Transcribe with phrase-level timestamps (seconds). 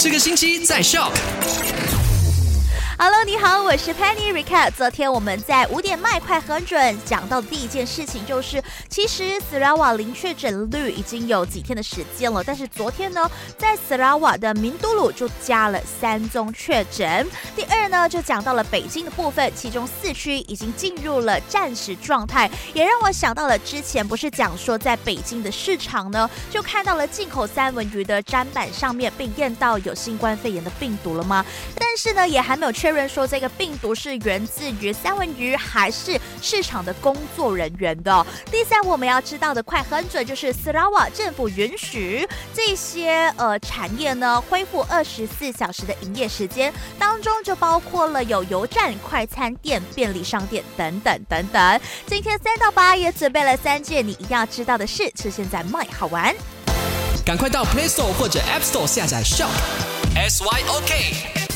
[0.00, 1.12] 这个星期在 Shock。
[3.00, 4.72] Hello，你好，我是 Penny Recap。
[4.72, 17.24] 昨天我们在五点卖快很准讲到的第一件事情就是，其实 sarawa 零确诊率已经有几天的时间了，但是昨天呢，在 sarawa 的明都鲁就加了三宗确诊。
[17.54, 31.46] 第二呢，就讲到了北京的部分，其中四区已经进入了战时状态，也让我想到了之前不是讲说在北京的市场呢，就看到了进口三文鱼的砧板上面被验到有新冠肺炎的病毒了吗？
[31.78, 32.87] 但是呢，也还没有确。
[32.88, 38.26] 确认说这个病毒是源自于三文鱼还是市场的工作人员的。
[38.50, 51.80] 第三，我们要知道的快很准，就是斯拉瓦政府允许这些呃产业呢恢复二十四小时的营业时间，当中就包括了有油站、快餐店、便利商店等等等等。
[52.06, 56.34] 今天三到八也准备了三件你一定要知道的事，出现在麦好玩，
[57.22, 59.50] 赶快到 Play Store 或者 App Store 下载 Shop
[60.16, 61.47] S Y O K。